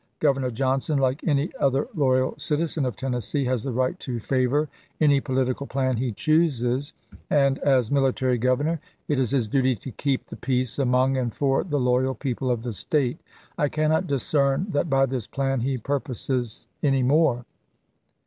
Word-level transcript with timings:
Governor 0.19 0.49
Johnson, 0.49 0.97
like 0.97 1.23
any 1.27 1.51
other 1.59 1.87
loyal 1.93 2.33
citizen 2.39 2.87
of 2.87 2.95
Tennessee, 2.95 3.45
has 3.45 3.61
the 3.61 3.71
right 3.71 3.99
to 3.99 4.19
favor 4.19 4.67
any 4.99 5.21
political 5.21 5.67
plan 5.67 5.97
he 5.97 6.11
chooses, 6.11 6.93
and, 7.29 7.59
as 7.59 7.91
military 7.91 8.39
governor, 8.39 8.79
it 9.07 9.19
is 9.19 9.29
his 9.29 9.47
duty 9.47 9.75
to 9.75 9.91
keep 9.91 10.25
the 10.29 10.35
peace 10.37 10.79
among 10.79 11.17
and 11.17 11.31
for 11.35 11.63
the 11.63 11.79
loyal 11.79 12.15
people 12.15 12.49
of 12.49 12.63
the 12.63 12.73
State. 12.73 13.19
I 13.59 13.69
cannot 13.69 14.07
discern 14.07 14.65
that 14.71 14.89
by 14.89 15.05
this 15.05 15.27
plan 15.27 15.59
he 15.59 15.77
purposes 15.77 16.65
any 16.81 17.03
more. 17.03 17.45